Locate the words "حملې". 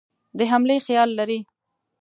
0.51-0.77